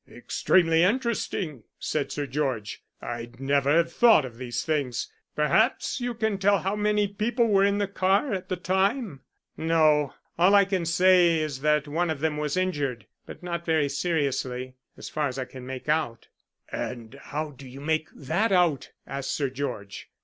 [0.11, 2.81] "Extremely interesting," said Sir George.
[3.03, 5.11] "I'd never have thought of these things.
[5.35, 9.19] Perhaps you can tell how many people were in the car at the time."
[9.57, 10.15] "No.
[10.39, 14.73] All I can say is that one of them was injured, but not very seriously,
[14.97, 16.29] as far as I can make out."
[16.71, 20.09] "And how do you make that out?" asked Sir George.